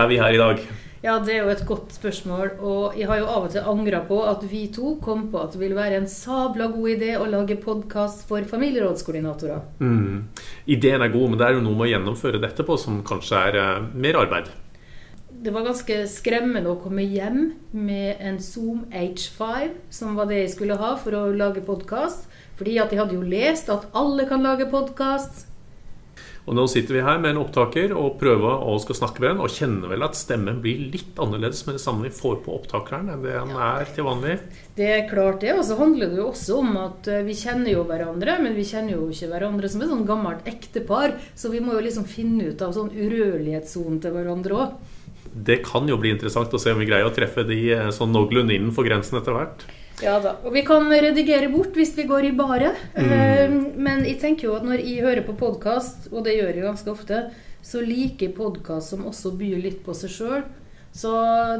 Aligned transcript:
Er 0.00 0.06
vi 0.08 0.16
her 0.16 0.32
i 0.32 0.38
dag? 0.40 0.60
Ja, 1.02 1.18
Det 1.18 1.34
er 1.34 1.42
jo 1.44 1.50
et 1.52 1.66
godt 1.68 1.92
spørsmål. 1.92 2.54
Og 2.60 2.96
jeg 2.96 3.08
har 3.08 3.18
jo 3.20 3.26
av 3.28 3.48
og 3.48 3.50
til 3.52 3.66
angra 3.68 4.00
på 4.08 4.20
at 4.24 4.44
vi 4.48 4.62
to 4.72 4.94
kom 5.04 5.26
på 5.32 5.42
at 5.42 5.52
det 5.52 5.60
ville 5.60 5.76
være 5.76 5.98
en 6.00 6.08
sabla 6.08 6.70
god 6.72 6.88
idé 6.94 7.10
å 7.18 7.28
lage 7.28 7.58
podkast 7.60 8.24
for 8.28 8.44
familierådskoordinatorer. 8.48 9.60
Mm. 9.80 10.24
Ideen 10.72 11.04
er 11.04 11.12
god, 11.12 11.26
men 11.28 11.40
det 11.40 11.46
er 11.48 11.58
jo 11.58 11.66
noe 11.66 11.76
med 11.76 11.88
å 11.88 11.90
gjennomføre 11.90 12.40
dette 12.40 12.64
på 12.64 12.78
som 12.80 13.02
kanskje 13.04 13.42
er 13.50 13.60
eh, 13.60 13.90
mer 13.92 14.20
arbeid. 14.22 14.48
Det 15.40 15.52
var 15.52 15.68
ganske 15.68 16.00
skremmende 16.12 16.72
å 16.72 16.80
komme 16.80 17.04
hjem 17.04 17.42
med 17.76 18.24
en 18.24 18.40
Zoom 18.44 18.86
H5, 18.92 19.76
som 19.92 20.16
var 20.16 20.32
det 20.32 20.42
jeg 20.46 20.54
skulle 20.56 20.80
ha 20.80 20.94
for 21.00 21.16
å 21.16 21.26
lage 21.32 21.64
podkast. 21.64 22.24
Fordi 22.60 22.80
at 22.80 22.92
jeg 22.92 23.00
hadde 23.00 23.16
jo 23.16 23.28
lest 23.36 23.68
at 23.72 23.88
alle 23.96 24.28
kan 24.28 24.44
lage 24.44 24.68
podkast. 24.72 25.49
Og 26.50 26.56
nå 26.58 26.64
sitter 26.66 26.96
vi 26.96 27.02
her 27.06 27.20
med 27.22 27.30
en 27.30 27.44
opptaker 27.44 27.92
og 27.94 28.16
prøver 28.18 28.64
å 28.66 28.72
skal 28.82 28.96
snakke 28.98 29.22
med 29.22 29.28
den, 29.28 29.42
og 29.44 29.52
kjenner 29.54 29.92
vel 29.92 30.02
at 30.02 30.18
stemmen 30.18 30.56
blir 30.64 30.80
litt 30.90 31.20
annerledes 31.22 31.62
med 31.68 31.76
det 31.78 31.82
samme 31.84 32.08
vi 32.08 32.10
får 32.10 32.40
på 32.42 32.56
opptakeren 32.56 33.12
enn 33.12 33.22
det 33.22 33.36
den 33.36 33.52
ja. 33.54 33.68
er 33.78 33.92
til 33.94 34.08
vanlig. 34.08 34.34
Det 34.74 34.88
er 34.90 35.06
klart 35.06 35.44
det. 35.44 35.52
Og 35.54 35.62
så 35.68 35.78
handler 35.78 36.10
det 36.10 36.18
jo 36.18 36.26
også 36.32 36.58
om 36.58 36.74
at 36.82 37.06
eh, 37.06 37.22
vi 37.28 37.36
kjenner 37.38 37.70
jo 37.70 37.84
hverandre, 37.86 38.34
men 38.42 38.58
vi 38.58 38.66
kjenner 38.66 38.96
jo 38.96 39.06
ikke 39.14 39.30
hverandre 39.30 39.70
som 39.70 39.84
et 39.84 39.92
sånn 39.92 40.02
gammelt 40.08 40.50
ektepar. 40.50 41.14
Så 41.38 41.54
vi 41.54 41.62
må 41.62 41.78
jo 41.78 41.84
liksom 41.86 42.08
finne 42.10 42.50
ut 42.50 42.66
av 42.66 42.74
sånn 42.74 42.90
urørlighetssonen 42.98 44.02
til 44.02 44.18
hverandre 44.18 44.58
òg. 44.58 44.96
Det 45.30 45.60
kan 45.62 45.86
jo 45.86 46.00
bli 46.02 46.10
interessant 46.16 46.50
å 46.50 46.58
se 46.58 46.74
om 46.74 46.82
vi 46.82 46.90
greier 46.90 47.06
å 47.06 47.14
treffe 47.14 47.46
de 47.46 47.60
eh, 47.76 47.92
sånn 47.94 48.10
noenlunde 48.10 48.58
innenfor 48.58 48.90
grensen 48.90 49.22
etter 49.22 49.38
hvert. 49.38 49.68
Ja 50.00 50.16
da. 50.22 50.36
Og 50.46 50.54
vi 50.54 50.62
kan 50.66 50.88
redigere 50.88 51.50
bort 51.52 51.76
hvis 51.76 51.92
vi 51.98 52.06
går 52.08 52.30
i 52.30 52.32
bare. 52.36 52.72
Mm. 52.96 53.12
Ehm, 53.16 53.58
men 53.76 54.06
jeg 54.08 54.20
tenker 54.22 54.48
jo 54.48 54.56
at 54.56 54.64
når 54.66 54.80
jeg 54.84 55.04
hører 55.04 55.26
på 55.26 55.36
podkast, 55.40 56.08
og 56.12 56.24
det 56.24 56.38
gjør 56.38 56.54
jeg 56.54 56.66
ganske 56.68 56.92
ofte, 56.94 57.20
så 57.60 57.82
liker 57.84 58.28
jeg 58.28 58.36
podkast 58.38 58.94
som 58.94 59.04
også 59.08 59.34
byr 59.36 59.60
litt 59.60 59.82
på 59.84 59.94
seg 59.96 60.14
sjøl. 60.14 60.42
Så 60.90 61.10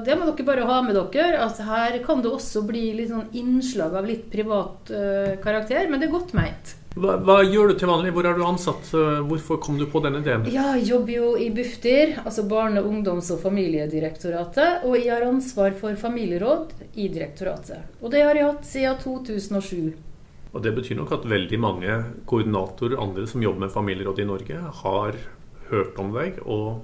det 0.06 0.16
må 0.18 0.26
dere 0.26 0.46
bare 0.48 0.66
ha 0.66 0.80
med 0.82 0.96
dere. 0.96 1.38
at 1.44 1.60
Her 1.62 2.00
kan 2.06 2.22
det 2.22 2.32
også 2.32 2.64
bli 2.66 2.88
litt 2.98 3.12
sånn 3.12 3.30
innslag 3.36 3.94
av 3.94 4.08
litt 4.08 4.26
privat 4.32 4.90
uh, 4.90 5.36
karakter, 5.42 5.86
men 5.86 6.00
det 6.00 6.08
er 6.08 6.16
godt 6.16 6.34
meint. 6.34 6.74
Hva, 6.98 7.14
hva, 7.22 7.36
gjør 7.46 7.70
du 7.70 7.76
til 7.78 7.86
vanlig? 7.86 8.10
Hvor 8.16 8.26
er 8.26 8.34
du 8.34 8.42
ansatt? 8.42 8.88
Hvorfor 9.28 9.60
kom 9.62 9.76
du 9.78 9.84
på 9.86 10.02
denne 10.02 10.24
ideen? 10.24 10.48
Ja, 10.50 10.72
Jeg 10.74 10.88
jobber 10.88 11.12
jo 11.14 11.28
i 11.38 11.46
Bufdir, 11.54 12.16
altså 12.24 12.42
Barne-, 12.50 12.82
ungdoms- 12.82 13.30
og 13.30 13.38
familiedirektoratet. 13.44 14.82
Og 14.88 14.96
jeg 14.98 15.12
har 15.12 15.28
ansvar 15.28 15.76
for 15.78 15.94
familieråd 15.94 16.74
i 16.98 17.06
direktoratet. 17.12 17.86
Og 18.02 18.10
det 18.10 18.24
har 18.26 18.34
jeg 18.34 18.48
hatt 18.48 18.66
siden 18.66 18.98
2007. 19.04 19.92
Og 20.50 20.62
Det 20.62 20.72
betyr 20.74 20.98
nok 20.98 21.12
at 21.14 21.28
veldig 21.30 21.60
mange 21.62 22.00
koordinatorer 22.26 22.98
andre 22.98 23.26
som 23.30 23.42
jobber 23.42 23.68
med 23.68 23.74
familieråd 23.74 24.18
i 24.18 24.26
Norge, 24.26 24.62
har 24.82 25.20
hørt 25.70 25.98
om 26.02 26.10
deg, 26.10 26.40
og 26.42 26.82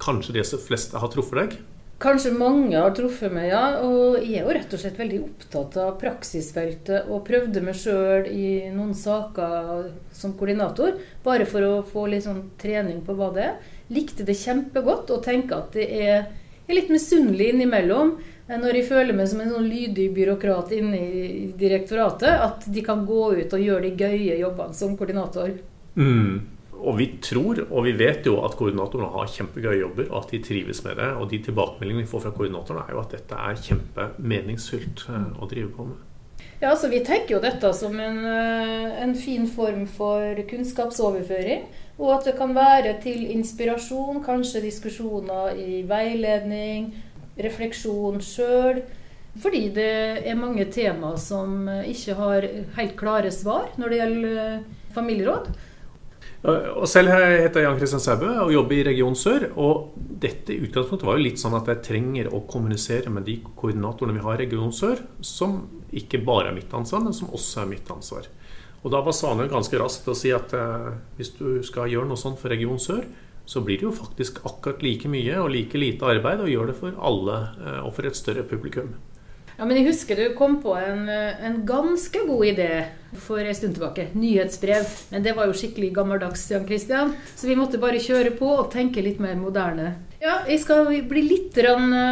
kanskje 0.00 0.32
de 0.38 0.44
fleste 0.64 0.96
har 0.96 1.12
truffet 1.12 1.42
deg? 1.42 1.58
Kanskje 2.02 2.32
mange 2.34 2.74
har 2.74 2.90
truffet 2.96 3.30
meg, 3.30 3.52
ja. 3.52 3.62
Og 3.86 4.18
jeg 4.18 4.40
er 4.40 4.46
jo 4.46 4.54
rett 4.56 4.74
og 4.74 4.80
slett 4.82 4.98
veldig 4.98 5.20
opptatt 5.22 5.76
av 5.78 5.92
praksisfeltet 6.00 7.06
og 7.06 7.22
prøvde 7.28 7.62
meg 7.62 7.78
sjøl 7.78 8.26
i 8.26 8.72
noen 8.74 8.94
saker 8.98 9.86
som 10.16 10.34
koordinator, 10.38 10.96
bare 11.22 11.46
for 11.46 11.62
å 11.62 11.72
få 11.86 12.08
litt 12.10 12.26
sånn 12.26 12.48
trening 12.58 13.04
på 13.06 13.14
hva 13.18 13.30
det 13.36 13.46
er. 13.46 13.72
Likte 13.94 14.26
det 14.26 14.38
kjempegodt 14.40 15.12
og 15.14 15.22
tenker 15.22 15.60
at 15.60 15.78
det 15.78 15.86
er, 16.02 16.26
er 16.66 16.78
litt 16.78 16.90
misunnelig 16.90 17.52
innimellom 17.52 18.16
når 18.50 18.80
jeg 18.80 18.88
føler 18.88 19.16
meg 19.16 19.28
som 19.30 19.40
en 19.40 19.52
sånn 19.54 19.68
lydig 19.70 20.08
byråkrat 20.16 20.72
inne 20.76 20.98
i 20.98 21.44
direktoratet, 21.56 22.32
at 22.34 22.66
de 22.66 22.82
kan 22.84 23.06
gå 23.06 23.28
ut 23.38 23.54
og 23.54 23.62
gjøre 23.62 23.86
de 23.86 23.94
gøye 24.02 24.40
jobbene 24.42 24.76
som 24.76 24.96
koordinator. 24.98 25.54
Mm. 25.94 26.51
Og 26.82 26.96
vi 26.98 27.06
tror, 27.22 27.60
og 27.70 27.84
vi 27.86 27.92
vet 27.94 28.26
jo 28.26 28.40
at 28.42 28.56
koordinatorene 28.58 29.10
har 29.14 29.28
kjempegøye 29.30 29.80
jobber, 29.80 30.08
og 30.10 30.24
at 30.24 30.32
de 30.34 30.40
trives 30.42 30.82
med 30.86 30.98
det. 30.98 31.10
Og 31.18 31.28
de 31.30 31.38
tilbakemeldingene 31.46 32.02
vi 32.02 32.10
får 32.10 32.24
fra 32.24 32.32
koordinatorene, 32.34 32.86
er 32.88 32.96
jo 32.96 33.02
at 33.02 33.14
dette 33.14 33.38
er 33.38 33.60
kjempemeningsfylt 33.68 35.04
eh, 35.12 35.28
å 35.38 35.50
drive 35.50 35.70
på 35.76 35.86
med. 35.90 36.08
Ja, 36.62 36.72
altså 36.72 36.90
Vi 36.90 37.02
tenker 37.06 37.36
jo 37.36 37.42
dette 37.42 37.70
som 37.74 37.94
en, 37.98 38.18
eh, 38.26 38.98
en, 39.02 39.14
fin 39.14 39.46
form 39.50 39.86
for 39.86 40.42
kunnskapsoverføring. 40.50 41.66
Og 41.98 42.14
at 42.16 42.26
det 42.26 42.36
kan 42.38 42.54
være 42.56 42.96
til 43.02 43.28
inspirasjon, 43.30 44.22
kanskje 44.24 44.64
diskusjoner 44.64 45.58
i 45.58 45.82
veiledning, 45.86 46.90
refleksjon 47.38 48.22
sjøl. 48.22 48.82
Fordi 49.42 49.68
det 49.72 49.92
er 50.28 50.36
mange 50.36 50.64
temaer 50.68 51.16
som 51.16 51.68
ikke 51.68 52.16
har 52.18 52.46
helt 52.76 52.96
klare 52.98 53.30
svar 53.32 53.70
når 53.80 53.92
det 53.92 54.00
gjelder 54.00 54.64
familieråd. 54.92 55.52
Og 56.42 56.88
selv 56.90 57.12
heter 57.14 57.62
Jan 57.62 57.76
Kristian 57.78 58.02
Sæbø 58.02 58.28
og 58.42 58.50
jobber 58.50 58.74
i 58.74 58.84
Region 58.88 59.14
Sør. 59.14 59.44
Og 59.62 59.92
dette 59.96 60.56
utgangspunktet 60.56 61.06
var 61.06 61.18
jo 61.18 61.26
litt 61.28 61.38
sånn 61.38 61.54
at 61.54 61.68
jeg 61.70 61.84
trenger 61.86 62.32
å 62.34 62.42
kommunisere 62.50 63.12
med 63.14 63.28
de 63.28 63.36
koordinatorene 63.46 64.16
vi 64.16 64.24
har 64.24 64.40
i 64.40 64.46
Region 64.46 64.74
Sør, 64.74 65.04
som 65.22 65.60
ikke 65.94 66.22
bare 66.26 66.50
er 66.50 66.56
mitt 66.56 66.72
ansvar, 66.74 67.04
men 67.04 67.14
som 67.14 67.30
også 67.30 67.62
er 67.62 67.70
mitt 67.70 67.90
ansvar. 67.94 68.26
Og 68.82 68.90
da 68.90 69.02
var 69.06 69.14
Svanøy 69.14 69.46
ganske 69.52 69.78
raskt 69.78 70.02
til 70.02 70.14
å 70.14 70.18
si 70.18 70.32
at 70.34 70.54
eh, 70.58 70.88
hvis 71.18 71.30
du 71.38 71.46
skal 71.66 71.92
gjøre 71.92 72.10
noe 72.10 72.18
sånt 72.18 72.40
for 72.40 72.50
Region 72.50 72.80
Sør, 72.82 73.04
så 73.46 73.62
blir 73.62 73.78
det 73.78 73.86
jo 73.86 73.94
faktisk 73.94 74.40
akkurat 74.46 74.82
like 74.82 75.10
mye 75.10 75.38
og 75.42 75.50
like 75.54 75.78
lite 75.78 76.10
arbeid 76.10 76.42
å 76.42 76.50
gjøre 76.50 76.72
det 76.72 76.78
for 76.80 76.98
alle 76.98 77.38
eh, 77.62 77.80
og 77.86 77.94
for 77.94 78.10
et 78.10 78.18
større 78.18 78.42
publikum. 78.50 78.96
Ja, 79.58 79.64
men 79.66 79.76
Jeg 79.76 79.90
husker 79.90 80.16
du 80.16 80.34
kom 80.38 80.60
på 80.62 80.74
en, 80.78 81.08
en 81.08 81.62
ganske 81.66 82.26
god 82.26 82.44
idé 82.46 82.72
for 83.18 83.38
en 83.38 83.54
stund 83.54 83.74
tilbake. 83.76 84.08
Nyhetsbrev. 84.12 84.86
Men 85.10 85.22
det 85.22 85.34
var 85.36 85.46
jo 85.48 85.56
skikkelig 85.56 85.92
gammeldags, 85.94 86.46
Jan 86.50 86.64
Christian. 86.66 87.12
Så 87.36 87.46
vi 87.46 87.56
måtte 87.58 87.80
bare 87.82 88.00
kjøre 88.00 88.32
på 88.38 88.48
og 88.48 88.70
tenke 88.72 89.04
litt 89.04 89.20
mer 89.20 89.36
moderne. 89.36 89.92
Ja, 90.22 90.38
jeg 90.46 90.60
skal 90.62 90.86
bli 91.10 91.22
litt 91.26 91.56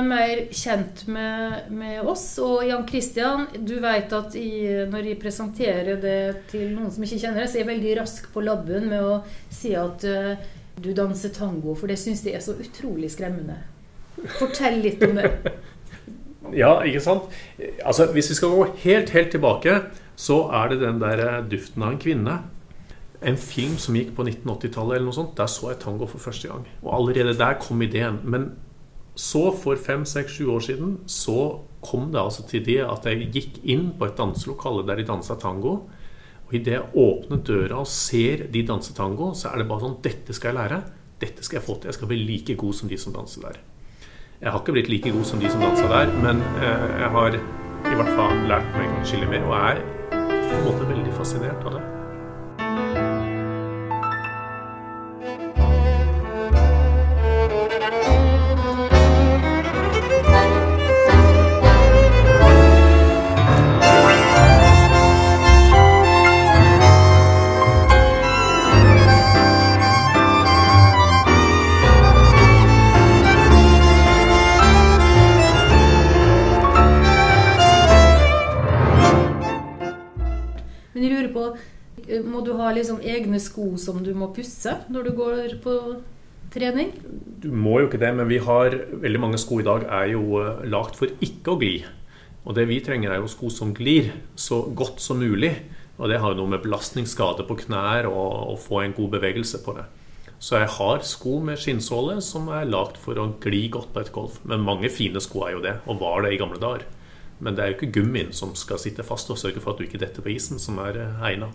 mer 0.05 0.41
kjent 0.51 1.07
med, 1.07 1.71
med, 1.71 2.01
oss. 2.03 2.27
Og 2.43 2.67
Jan 2.67 2.87
Christian, 2.89 3.47
du 3.57 3.79
vet 3.81 4.13
at 4.13 4.35
jeg, 4.35 4.87
når 4.91 5.13
jeg 5.13 5.21
presenterer 5.23 6.01
det 6.03 6.47
til 6.51 6.73
noen 6.75 6.91
som 6.91 7.07
ikke 7.07 7.21
kjenner 7.23 7.45
det, 7.45 7.51
så 7.51 7.61
er 7.61 7.65
jeg 7.65 7.73
veldig 7.73 7.99
rask 8.01 8.31
på 8.35 8.45
labben 8.45 8.91
med 8.91 9.01
å 9.01 9.21
si 9.49 9.77
at 9.79 10.05
uh, 10.11 10.35
du 10.81 10.93
danser 10.97 11.33
tango, 11.37 11.77
for 11.79 11.87
det 11.87 12.01
syns 12.01 12.25
de 12.27 12.35
er 12.35 12.43
så 12.45 12.57
utrolig 12.59 13.13
skremmende. 13.15 13.61
Fortell 14.41 14.83
litt 14.83 15.03
om 15.07 15.17
det. 15.17 15.31
Ja, 16.57 16.81
ikke 16.87 17.03
sant? 17.05 17.29
Altså, 17.85 18.09
Hvis 18.13 18.31
vi 18.31 18.39
skal 18.39 18.55
gå 18.55 18.65
helt, 18.85 19.11
helt 19.11 19.31
tilbake, 19.31 19.77
så 20.17 20.43
er 20.53 20.73
det 20.73 20.81
den 20.81 21.01
der 21.01 21.21
eh, 21.27 21.45
'Duften 21.49 21.83
av 21.83 21.93
en 21.93 21.99
kvinne'. 21.99 22.39
En 23.23 23.37
film 23.37 23.77
som 23.77 23.95
gikk 23.95 24.15
på 24.17 24.25
1980-tallet, 24.25 24.97
eller 24.97 25.05
noe 25.11 25.17
sånt. 25.17 25.37
Der 25.37 25.47
så 25.47 25.71
jeg 25.71 25.81
tango 25.81 26.07
for 26.07 26.19
første 26.19 26.49
gang. 26.49 26.67
Og 26.83 26.95
allerede 26.97 27.39
der 27.39 27.59
kom 27.61 27.83
ideen. 27.83 28.21
Men 28.25 28.53
så, 29.15 29.51
for 29.53 29.77
fem, 29.77 30.05
seks, 30.05 30.33
sju 30.33 30.49
år 30.55 30.61
siden, 30.61 30.99
så 31.07 31.61
kom 31.85 32.13
det 32.13 32.21
altså 32.21 32.47
til 32.49 32.65
det 32.65 32.79
at 32.81 33.05
jeg 33.05 33.29
gikk 33.33 33.61
inn 33.65 33.91
på 33.99 34.09
et 34.09 34.17
danselokale 34.17 34.87
der 34.87 34.97
de 34.97 35.07
dansa 35.09 35.35
tango. 35.35 35.75
Og 36.49 36.55
idet 36.55 36.79
jeg 36.79 36.89
åpner 36.95 37.45
døra 37.47 37.83
og 37.85 37.87
ser 37.87 38.47
de 38.53 38.67
danse 38.67 38.95
tango, 38.95 39.35
så 39.35 39.53
er 39.53 39.61
det 39.61 39.69
bare 39.69 39.85
sånn 39.85 40.01
Dette 40.03 40.33
skal 40.33 40.55
jeg 40.55 40.61
lære. 40.63 40.83
Dette 41.21 41.45
skal 41.45 41.61
jeg 41.61 41.67
få 41.67 41.77
til. 41.77 41.93
Jeg 41.93 42.01
skal 42.01 42.09
bli 42.09 42.25
like 42.25 42.57
god 42.57 42.73
som 42.75 42.89
de 42.89 42.99
som 42.99 43.13
danser 43.13 43.45
der. 43.45 43.61
Jeg 44.41 44.53
har 44.53 44.63
ikke 44.63 44.73
blitt 44.73 44.87
like 44.89 45.11
god 45.13 45.25
som 45.29 45.41
de 45.41 45.51
som 45.53 45.61
dansa 45.61 45.85
der, 45.91 46.13
men 46.25 46.39
eh, 46.65 46.85
jeg 47.03 47.11
har 47.13 47.35
i 47.37 47.97
hvert 47.99 48.13
fall 48.17 48.39
lært 48.49 48.71
meg 48.73 49.03
skille 49.05 49.29
mer, 49.29 49.45
og 49.45 49.53
er 49.59 49.83
på 50.15 50.55
en 50.57 50.65
måte 50.65 50.87
veldig 50.89 51.13
fascinert 51.13 51.67
av 51.69 51.77
det. 51.77 52.00
Liksom 82.77 83.03
egne 83.03 83.41
sko 83.43 83.73
som 83.81 84.01
du 84.05 84.13
må 84.17 84.31
pusse 84.37 84.73
når 84.93 85.09
du 85.09 85.13
går 85.19 85.57
på 85.65 85.77
trening? 86.55 86.93
Du 87.43 87.51
må 87.55 87.79
jo 87.81 87.89
ikke 87.89 88.01
det, 88.03 88.13
men 88.17 88.29
vi 88.31 88.41
har 88.43 88.77
veldig 89.03 89.23
mange 89.23 89.41
sko 89.41 89.61
i 89.61 89.67
dag 89.67 89.87
er 89.87 90.13
jo 90.15 90.41
eh, 90.43 90.67
lagd 90.71 90.99
for 90.99 91.13
ikke 91.23 91.55
å 91.55 91.61
gli. 91.61 91.75
Og 92.47 92.57
det 92.57 92.67
vi 92.71 92.81
trenger, 92.85 93.13
er 93.13 93.23
jo 93.23 93.31
sko 93.31 93.51
som 93.53 93.75
glir 93.77 94.11
så 94.39 94.63
godt 94.77 95.03
som 95.05 95.21
mulig. 95.21 95.53
Og 96.01 96.09
det 96.09 96.21
har 96.23 96.33
jo 96.33 96.41
noe 96.41 96.55
med 96.55 96.63
belastningsskade 96.65 97.45
på 97.49 97.59
knær 97.67 98.09
og 98.09 98.55
å 98.55 98.61
få 98.61 98.81
en 98.85 98.95
god 98.97 99.19
bevegelse 99.19 99.61
på 99.65 99.77
det. 99.77 99.85
Så 100.41 100.57
jeg 100.57 100.71
har 100.73 101.03
sko 101.05 101.35
med 101.45 101.61
skinnsåle 101.61 102.17
som 102.25 102.49
er 102.57 102.71
lagd 102.71 102.97
for 103.01 103.19
å 103.21 103.27
gli 103.45 103.67
godt 103.73 103.93
på 103.93 104.01
et 104.01 104.13
golf. 104.15 104.39
Men 104.49 104.65
mange 104.65 104.89
fine 104.89 105.21
sko 105.21 105.45
er 105.45 105.59
jo 105.59 105.61
det, 105.67 105.75
og 105.85 106.01
var 106.01 106.25
det 106.25 106.33
i 106.33 106.41
gamle 106.41 106.61
dager. 106.63 106.87
Men 107.41 107.57
det 107.57 107.65
er 107.65 107.73
jo 107.73 107.79
ikke 107.79 107.95
gummien 108.01 108.33
som 108.37 108.53
skal 108.59 108.81
sitte 108.83 109.05
fast 109.07 109.31
og 109.33 109.39
sørge 109.41 109.63
for 109.63 109.73
at 109.73 109.81
du 109.81 109.87
ikke 109.87 110.01
detter 110.01 110.25
på 110.25 110.33
isen, 110.35 110.61
som 110.63 110.79
er 110.85 110.99
eh, 111.01 111.25
egna. 111.33 111.51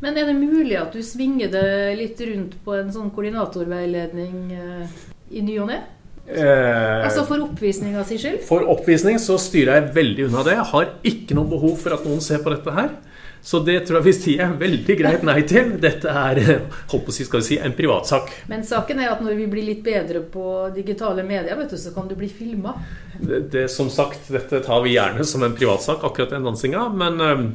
Men 0.00 0.16
er 0.16 0.30
det 0.30 0.36
mulig 0.38 0.76
at 0.80 0.94
du 0.96 1.02
svinger 1.04 1.50
det 1.52 1.64
litt 1.98 2.20
rundt 2.24 2.56
på 2.64 2.74
en 2.78 2.92
sånn 2.92 3.10
koordinatorveiledning 3.14 4.36
eh, 4.56 5.00
i 5.36 5.44
ny 5.44 5.58
og 5.60 5.68
ne? 5.70 5.82
Eh, 6.30 7.04
Altså 7.04 7.24
for 7.28 7.42
oppvisninga 7.44 8.02
si 8.08 8.18
skyld? 8.20 8.42
For 8.48 8.66
oppvisning 8.72 9.20
så 9.22 9.36
styrer 9.40 9.76
jeg 9.78 9.94
veldig 9.98 10.26
unna 10.28 10.44
det. 10.46 10.56
Jeg 10.56 10.68
har 10.72 10.90
ikke 11.12 11.36
noe 11.38 11.50
behov 11.52 11.76
for 11.82 11.96
at 11.96 12.06
noen 12.08 12.22
ser 12.24 12.42
på 12.44 12.52
dette 12.54 12.74
her. 12.76 12.92
Så 13.42 13.62
det 13.64 13.78
tror 13.88 14.00
jeg 14.00 14.06
vi 14.06 14.14
sier 14.16 14.54
veldig 14.60 14.96
greit 14.98 15.24
nei 15.26 15.38
til. 15.48 15.74
Dette 15.80 16.12
er 16.12 16.40
holdt 16.90 17.06
på 17.06 17.12
å 17.12 17.14
si, 17.14 17.24
skal 17.24 17.42
vi 17.42 17.48
si, 17.48 17.58
en 17.60 17.76
privatsak. 17.76 18.32
Men 18.52 18.64
saken 18.66 19.00
er 19.00 19.14
at 19.14 19.22
når 19.24 19.38
vi 19.38 19.48
blir 19.50 19.66
litt 19.66 19.82
bedre 19.86 20.22
på 20.32 20.44
digitale 20.74 21.24
medier, 21.26 21.56
vet 21.58 21.72
du, 21.72 21.78
så 21.80 21.94
kan 21.94 22.08
du 22.10 22.16
bli 22.18 22.28
filma. 22.28 22.76
Det, 23.16 23.46
det, 23.52 23.66
som 23.72 23.88
sagt, 23.92 24.28
dette 24.32 24.62
tar 24.64 24.84
vi 24.84 24.96
gjerne 24.96 25.24
som 25.28 25.44
en 25.46 25.56
privatsak, 25.56 26.04
akkurat 26.04 26.36
den 26.36 26.46
dansinga. 26.48 26.88
Men, 26.92 27.20
eh, 27.24 27.46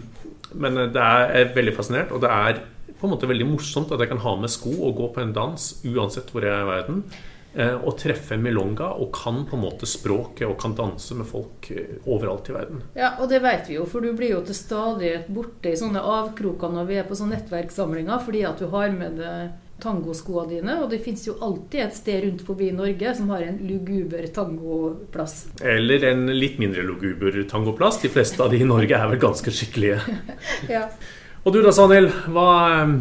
men 0.55 0.81
det 0.95 1.05
er, 1.05 1.29
er 1.41 1.53
veldig 1.55 1.75
fascinert, 1.77 2.15
og 2.15 2.25
det 2.25 2.33
er 2.33 2.63
på 2.95 3.07
en 3.07 3.13
måte 3.13 3.29
veldig 3.29 3.47
morsomt 3.49 3.91
at 3.93 4.01
jeg 4.01 4.09
kan 4.13 4.23
ha 4.23 4.35
med 4.39 4.51
sko 4.51 4.71
og 4.87 4.97
gå 4.97 5.09
på 5.13 5.21
en 5.21 5.33
dans 5.35 5.63
uansett 5.85 6.29
hvor 6.31 6.45
jeg 6.45 6.53
er 6.55 6.65
i 6.65 6.69
verden. 6.69 7.01
Eh, 7.55 7.75
Og 7.75 7.97
treffe 7.99 8.35
en 8.35 8.43
milonga 8.43 8.91
og 8.99 9.11
kan 9.15 9.43
på 9.49 9.57
en 9.57 9.63
måte 9.65 9.89
språket 9.89 10.47
og 10.47 10.57
kan 10.61 10.75
danse 10.77 11.17
med 11.17 11.27
folk 11.29 11.71
eh, 11.71 11.97
overalt 12.05 12.49
i 12.49 12.55
verden. 12.55 12.85
Ja, 12.95 13.15
og 13.19 13.29
det 13.31 13.41
vet 13.43 13.69
vi 13.69 13.79
jo, 13.79 13.85
for 13.89 14.05
du 14.05 14.13
blir 14.17 14.35
jo 14.35 14.41
til 14.45 14.57
stadighet 14.57 15.29
borte 15.33 15.71
i 15.71 15.79
sånne 15.79 16.03
avkroker 16.03 16.73
når 16.73 16.89
vi 16.89 16.99
er 17.01 17.07
på 17.07 17.17
sånne 17.17 17.39
nettverkssamlinger, 17.39 18.19
fordi 18.25 18.45
at 18.47 18.61
du 18.61 18.69
har 18.73 18.91
med 18.95 19.21
deg 19.21 19.53
tangoskoene 19.81 20.49
dine, 20.49 20.77
og 20.81 20.89
det 20.91 21.01
fins 21.03 21.25
jo 21.27 21.35
alltid 21.43 21.81
et 21.83 21.97
sted 21.97 22.23
rundt 22.23 22.43
forbi 22.47 22.69
Norge 22.75 23.11
som 23.17 23.31
har 23.33 23.43
en 23.43 23.57
luguber 23.67 24.23
tangoplass. 24.35 25.35
Eller 25.59 26.05
en 26.11 26.29
litt 26.31 26.59
mindre 26.61 26.85
luguber 26.87 27.41
tangoplass. 27.49 27.99
De 28.03 28.11
fleste 28.11 28.39
av 28.43 28.53
de 28.53 28.61
i 28.63 28.67
Norge 28.67 28.95
er 28.95 29.11
vel 29.11 29.21
ganske 29.21 29.51
skikkelige. 29.51 29.99
Ja. 30.75 30.87
Og 31.45 31.53
du 31.53 31.59
da, 31.61 31.69
Sanhild. 31.75 32.09
Hva, 32.33 32.47
eh, 32.73 32.93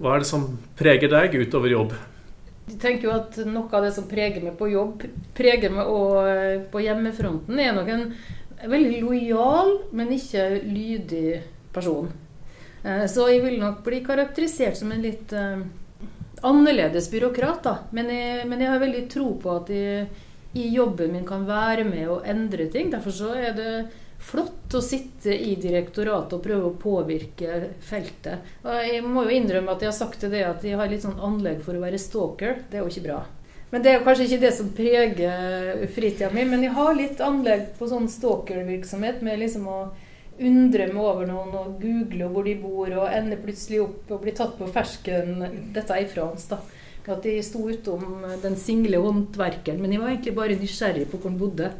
hva 0.00 0.14
er 0.14 0.22
det 0.22 0.28
som 0.28 0.46
preger 0.78 1.10
deg 1.12 1.34
utover 1.36 1.74
jobb? 1.74 1.96
Jeg 2.66 2.78
tenker 2.82 3.06
jo 3.06 3.14
at 3.14 3.36
Noe 3.46 3.70
av 3.78 3.84
det 3.86 3.92
som 3.94 4.08
preger 4.10 4.42
meg 4.42 4.56
på 4.58 4.68
jobb, 4.72 5.04
preger 5.38 5.70
meg 5.70 5.86
òg 5.86 6.66
på 6.72 6.82
hjemmefronten, 6.82 7.60
er 7.62 7.74
nok 7.76 7.90
en 7.94 8.06
veldig 8.66 9.02
lojal, 9.04 9.72
men 9.94 10.10
ikke 10.16 10.48
lydig 10.64 11.42
person. 11.76 12.08
Eh, 12.82 13.06
Så 13.06 13.28
jeg 13.30 13.42
vil 13.44 13.60
nok 13.60 13.82
bli 13.86 14.00
karakterisert 14.04 14.76
som 14.76 14.90
en 14.92 15.04
litt 15.04 15.32
eh, 15.32 15.62
annerledes 16.42 17.10
byråkrat, 17.12 17.62
da. 17.62 17.76
Men 17.92 18.10
jeg, 18.10 18.46
men 18.48 18.60
jeg 18.60 18.72
har 18.72 18.82
veldig 18.82 19.04
tro 19.12 19.28
på 19.42 19.56
at 19.60 19.70
jeg 19.70 20.08
i 20.56 20.70
jobben 20.72 21.12
min 21.12 21.26
kan 21.28 21.44
være 21.46 21.84
med 21.84 22.08
å 22.08 22.22
endre 22.24 22.66
ting. 22.72 22.90
Derfor 22.90 23.12
så 23.12 23.34
er 23.36 23.54
det 23.56 23.72
flott 24.18 24.74
å 24.74 24.82
sitte 24.82 25.34
i 25.34 25.54
direktoratet 25.60 26.38
og 26.38 26.44
prøve 26.44 26.70
å 26.70 26.76
påvirke 26.80 27.60
feltet. 27.84 28.56
Og 28.64 28.80
jeg 28.82 29.04
må 29.04 29.26
jo 29.26 29.36
innrømme 29.36 29.74
at 29.74 29.84
jeg 29.84 29.92
har 29.92 29.98
sagt 29.98 30.26
det 30.30 30.44
at 30.46 30.64
jeg 30.66 30.78
har 30.78 30.90
litt 30.90 31.04
sånn 31.04 31.20
anlegg 31.22 31.62
for 31.66 31.76
å 31.76 31.82
være 31.84 32.00
stalker. 32.00 32.62
Det 32.70 32.80
er 32.80 32.84
jo 32.84 32.92
ikke 32.92 33.06
bra. 33.08 33.20
Men 33.70 33.82
det 33.82 33.90
er 33.90 33.98
jo 33.98 34.06
kanskje 34.06 34.26
ikke 34.28 34.42
det 34.44 34.52
som 34.54 34.72
preger 34.74 35.86
fritida 35.94 36.30
mi. 36.32 36.46
Men 36.48 36.64
jeg 36.64 36.74
har 36.76 36.96
litt 36.96 37.22
anlegg 37.22 37.72
på 37.78 37.88
sånn 37.90 38.08
stalkervirksomhet 38.10 39.22
med 39.26 39.42
liksom 39.42 39.66
å 39.70 39.80
undre 40.36 40.86
meg 40.90 41.00
over 41.02 41.28
noen 41.28 41.54
og 41.56 41.78
google 41.80 42.28
hvor 42.32 42.44
de 42.44 42.56
bor, 42.60 42.90
og 42.92 43.12
ender 43.12 43.40
plutselig 43.40 43.80
opp 43.86 44.10
og 44.12 44.24
blir 44.24 44.36
tatt 44.36 44.58
på 44.58 44.68
fersken. 44.70 45.38
Dette 45.74 45.96
er 45.96 46.04
i 46.04 46.10
Frans, 46.10 46.48
da. 46.50 46.60
At 47.06 47.22
de 47.22 47.36
sto 47.46 47.62
utom 47.70 48.24
den 48.42 48.56
single 48.58 48.98
håndverkeren. 49.04 49.78
Men 49.82 49.94
jeg 49.94 50.02
var 50.02 50.12
egentlig 50.12 50.36
bare 50.36 50.58
nysgjerrig 50.58 51.06
på 51.10 51.20
hvor 51.20 51.30
han 51.30 51.38
bodde. 51.40 51.70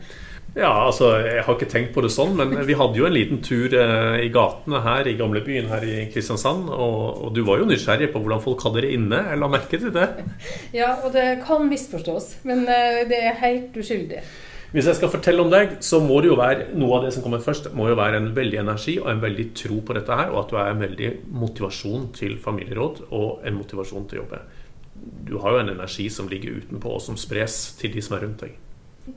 Ja, 0.57 0.71
altså, 0.87 1.11
Jeg 1.21 1.43
har 1.45 1.53
ikke 1.53 1.69
tenkt 1.69 1.93
på 1.93 2.01
det 2.01 2.09
sånn, 2.15 2.33
men 2.39 2.55
vi 2.65 2.77
hadde 2.81 2.97
jo 2.97 3.05
en 3.05 3.13
liten 3.13 3.43
tur 3.45 3.75
eh, 3.77 4.23
i 4.25 4.31
gatene 4.33 4.81
her 4.87 5.05
i 5.05 5.13
gamlebyen 5.19 5.69
her 5.69 5.85
i 5.85 6.07
Kristiansand. 6.15 6.71
Og, 6.73 7.27
og 7.27 7.35
du 7.37 7.43
var 7.45 7.61
jo 7.61 7.69
nysgjerrig 7.69 8.09
på 8.15 8.23
hvordan 8.25 8.41
folk 8.41 8.65
hadde 8.65 8.87
det 8.87 8.95
inne. 8.97 9.21
Jeg 9.29 9.43
la 9.43 9.51
merke 9.53 9.81
til 9.83 9.93
det. 9.93 10.09
Ja, 10.81 10.95
og 11.05 11.13
det 11.13 11.43
kan 11.45 11.69
misforstås, 11.69 12.39
men 12.49 12.65
eh, 12.73 13.05
det 13.09 13.21
er 13.29 13.41
helt 13.43 13.77
uskyldig. 13.77 14.25
Hvis 14.73 14.89
jeg 14.89 14.99
skal 14.99 15.13
fortelle 15.13 15.45
om 15.45 15.53
deg, 15.53 15.77
så 15.85 16.01
må 16.03 16.19
det 16.25 16.33
jo 16.33 16.41
være 16.41 16.71
noe 16.77 16.99
av 16.99 17.07
det 17.07 17.13
som 17.15 17.25
kommer 17.25 17.45
først, 17.45 17.71
må 17.77 17.91
jo 17.91 18.01
være 18.01 18.19
en 18.23 18.33
veldig 18.37 18.59
energi 18.65 18.97
og 19.03 19.13
en 19.13 19.23
veldig 19.23 19.47
tro 19.57 19.79
på 19.85 19.97
dette 19.97 20.19
her, 20.19 20.33
og 20.33 20.43
at 20.43 20.53
du 20.53 20.59
er 20.59 20.73
en 20.73 20.83
veldig 20.83 21.11
motivasjon 21.37 22.11
til 22.17 22.37
familieråd 22.43 23.07
og 23.11 23.47
en 23.47 23.61
motivasjon 23.61 24.09
til 24.09 24.21
å 24.21 24.25
jobbe. 24.25 24.43
Du 25.29 25.37
har 25.45 25.53
jo 25.53 25.63
en 25.63 25.75
energi 25.77 26.09
som 26.13 26.29
ligger 26.33 26.63
utenpå, 26.63 26.97
og 26.97 27.05
som 27.05 27.21
spres 27.21 27.77
til 27.81 27.93
de 27.93 28.05
som 28.05 28.17
er 28.17 28.27
rundt 28.27 28.45
deg. 28.49 28.57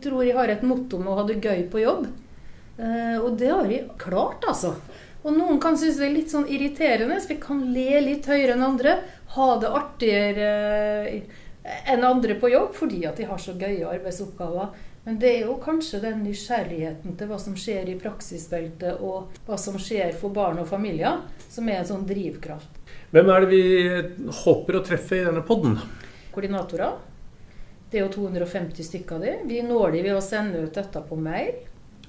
Tror 0.03 0.24
jeg 0.24 0.38
har 0.38 0.51
et 0.53 0.65
motto 0.65 1.00
med 1.01 1.12
å 1.12 1.19
ha 1.19 1.27
det 1.27 1.39
gøy 1.41 1.63
på 1.71 1.81
jobb. 1.81 2.09
Eh, 2.80 3.18
og 3.18 3.38
det 3.39 3.51
har 3.51 3.69
jeg 3.71 3.89
klart, 4.00 4.45
altså. 4.47 4.75
Og 5.19 5.36
noen 5.36 5.59
kan 5.59 5.75
synes 5.77 5.97
det 6.00 6.07
er 6.07 6.15
litt 6.15 6.31
sånn 6.31 6.47
irriterende, 6.47 7.18
så 7.19 7.33
vi 7.33 7.39
kan 7.44 7.63
le 7.74 8.03
litt 8.06 8.30
høyere 8.30 8.56
enn 8.56 8.68
andre. 8.69 9.00
Ha 9.36 9.50
det 9.59 9.71
artigere 9.81 10.51
eh, 11.09 11.41
enn 11.91 12.06
andre 12.07 12.38
på 12.39 12.51
jobb 12.53 12.71
fordi 12.77 13.03
at 13.09 13.19
de 13.19 13.27
har 13.27 13.41
så 13.41 13.57
gøye 13.59 13.89
arbeidsoppgaver. 13.89 14.71
Men 15.03 15.19
det 15.19 15.30
er 15.31 15.45
jo 15.47 15.57
kanskje 15.63 16.01
den 16.03 16.24
nysgjerrigheten 16.25 17.15
til 17.18 17.30
hva 17.30 17.39
som 17.42 17.56
skjer 17.57 17.88
i 17.89 17.97
praksisfeltet, 18.00 19.00
og 19.00 19.31
hva 19.47 19.57
som 19.57 19.80
skjer 19.80 20.12
for 20.19 20.35
barn 20.35 20.59
og 20.62 20.68
familier, 20.69 21.24
som 21.50 21.69
er 21.71 21.81
en 21.81 21.88
sånn 21.88 22.07
drivkraft. 22.07 22.77
Hvem 23.09 23.31
er 23.33 23.45
det 23.45 23.50
vi 23.50 23.63
håper 24.44 24.77
å 24.77 24.83
treffe 24.85 25.18
i 25.18 25.24
denne 25.25 25.42
podden? 25.47 25.80
Koordinatorer. 26.35 27.00
Det 27.89 28.00
er 28.00 28.06
jo 28.06 28.12
250 28.30 28.86
stykker 28.86 29.18
av 29.18 29.25
de. 29.25 29.36
Vi 29.50 29.62
når 29.65 29.91
de 29.97 30.03
ved 30.06 30.15
å 30.18 30.21
sende 30.24 30.62
ut 30.62 30.74
dette 30.77 31.01
på 31.09 31.18
mail. 31.18 31.56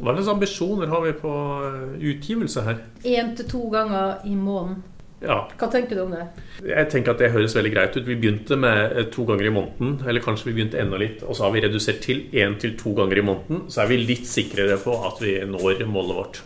Hva 0.01 0.15
slags 0.17 0.29
ambisjoner 0.33 0.89
har 0.93 1.03
vi 1.05 1.13
på 1.21 1.33
eh, 1.67 1.99
utgivelse 2.15 2.65
her? 2.65 2.79
Én 3.05 3.35
til 3.37 3.49
to 3.49 3.67
ganger 3.73 4.23
i 4.29 4.37
måneden. 4.37 4.83
Ja, 5.21 5.43
Hva 5.61 5.67
tenker 5.69 5.99
du 5.99 6.01
om 6.07 6.15
det? 6.15 6.23
jeg 6.65 6.89
tenker 6.89 7.13
at 7.13 7.19
det 7.21 7.29
høres 7.35 7.53
veldig 7.53 7.73
greit 7.75 7.97
ut. 7.99 8.07
Vi 8.07 8.15
begynte 8.17 8.57
med 8.57 8.95
eh, 8.97 9.05
to 9.13 9.27
ganger 9.29 9.51
i 9.51 9.53
måneden, 9.53 9.99
eller 10.09 10.25
kanskje 10.25 10.49
vi 10.49 10.55
begynte 10.57 10.81
enda 10.81 10.97
litt, 11.01 11.21
og 11.25 11.37
så 11.37 11.45
har 11.45 11.53
vi 11.53 11.61
redusert 11.67 12.01
til 12.05 12.23
én 12.33 12.57
til 12.61 12.73
to 12.81 12.95
ganger 12.97 13.21
i 13.21 13.25
måneden. 13.29 13.67
Så 13.69 13.83
er 13.85 13.91
vi 13.93 13.99
litt 14.01 14.25
sikrere 14.29 14.79
på 14.81 14.95
at 15.11 15.21
vi 15.21 15.37
når 15.45 15.85
målet 15.93 16.17
vårt. 16.23 16.41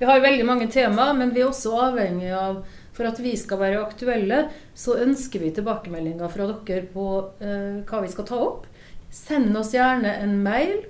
Vi 0.00 0.08
har 0.10 0.22
veldig 0.24 0.46
mange 0.48 0.66
temaer, 0.74 1.14
men 1.14 1.30
vi 1.34 1.44
er 1.44 1.50
også 1.52 1.76
avhengig 1.90 2.32
av 2.34 2.64
for 2.92 3.08
at 3.08 3.20
vi 3.22 3.34
skal 3.40 3.60
være 3.60 3.82
aktuelle, 3.82 4.46
så 4.74 4.98
ønsker 5.00 5.42
vi 5.42 5.52
tilbakemeldinger 5.56 6.32
fra 6.32 6.48
dere 6.66 6.86
på 6.92 7.06
eh, 7.40 7.82
hva 7.88 8.02
vi 8.04 8.12
skal 8.12 8.28
ta 8.28 8.40
opp. 8.40 8.66
Send 9.12 9.56
oss 9.56 9.74
gjerne 9.76 10.16
en 10.22 10.38
mail. 10.44 10.82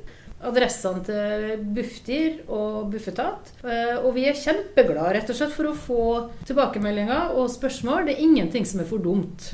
Adressene 0.42 1.04
til 1.06 1.60
Bufdir 1.74 2.40
og 2.50 2.88
Bufetat. 2.90 3.52
Eh, 3.62 3.94
og 4.00 4.16
vi 4.16 4.26
er 4.26 4.38
kjempeglade 4.38 5.16
rett 5.18 5.30
og 5.30 5.38
slett 5.38 5.54
for 5.54 5.70
å 5.70 5.76
få 5.78 6.06
tilbakemeldinger 6.48 7.36
og 7.38 7.50
spørsmål. 7.52 8.08
Det 8.08 8.16
er 8.16 8.24
ingenting 8.26 8.66
som 8.66 8.82
er 8.82 8.90
for 8.90 9.02
dumt. 9.02 9.52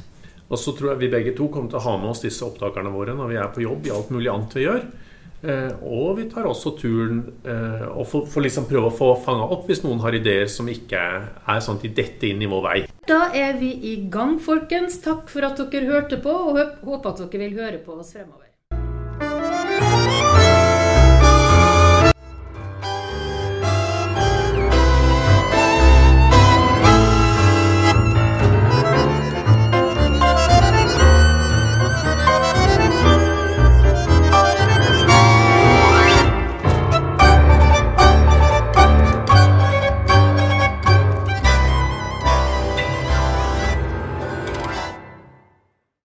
Og 0.48 0.56
så 0.56 0.72
tror 0.72 0.94
jeg 0.94 1.02
vi 1.02 1.12
begge 1.12 1.34
to 1.36 1.50
kommer 1.52 1.68
til 1.68 1.80
å 1.80 1.84
ha 1.84 1.98
med 2.00 2.14
oss 2.14 2.24
disse 2.24 2.44
opptakerne 2.46 2.92
våre 2.94 3.12
når 3.16 3.32
vi 3.34 3.36
er 3.36 3.52
på 3.52 3.64
jobb 3.66 3.88
i 3.88 3.92
alt 3.92 4.08
mulig 4.14 4.32
annet 4.32 4.56
vi 4.56 4.64
gjør. 4.64 4.88
Eh, 5.38 5.70
og 5.86 6.16
vi 6.18 6.24
tar 6.30 6.48
også 6.50 6.72
turen 6.80 7.20
eh, 7.46 7.84
og 7.86 8.08
får, 8.10 8.24
får 8.32 8.44
liksom 8.48 8.66
prøve 8.70 8.90
å 8.90 8.96
få 8.96 9.12
fanga 9.22 9.46
opp 9.54 9.68
hvis 9.70 9.84
noen 9.84 10.02
har 10.02 10.16
ideer 10.18 10.50
som 10.50 10.66
ikke 10.70 10.98
er 10.98 11.62
sånn 11.62 11.78
at 11.78 11.86
de 11.86 11.92
detter 11.94 12.32
inn 12.32 12.42
i 12.42 12.50
vår 12.50 12.64
vei. 12.66 12.78
Da 13.06 13.28
er 13.30 13.54
vi 13.60 13.70
i 13.92 13.94
gang, 14.10 14.36
folkens. 14.42 14.98
Takk 15.04 15.30
for 15.30 15.46
at 15.46 15.62
dere 15.70 15.92
hørte 15.92 16.18
på, 16.22 16.34
og 16.50 16.58
håper 16.82 17.14
at 17.14 17.24
dere 17.24 17.46
vil 17.46 17.58
høre 17.62 17.78
på 17.84 17.94
oss 18.00 18.16
fremover. 18.16 18.47